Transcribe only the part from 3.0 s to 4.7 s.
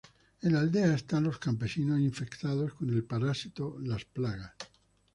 parásito "Las Plagas".